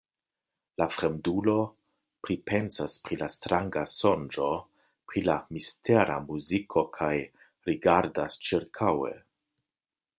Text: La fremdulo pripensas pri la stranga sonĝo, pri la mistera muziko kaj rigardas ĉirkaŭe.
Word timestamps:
La 0.81 0.85
fremdulo 0.93 1.53
pripensas 2.27 2.95
pri 3.07 3.17
la 3.19 3.27
stranga 3.35 3.83
sonĝo, 3.91 4.47
pri 5.11 5.23
la 5.27 5.35
mistera 5.57 6.17
muziko 6.31 6.85
kaj 6.97 7.13
rigardas 7.71 8.41
ĉirkaŭe. 8.49 9.15